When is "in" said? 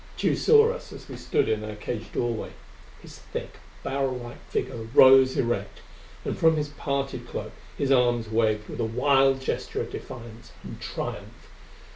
1.47-1.63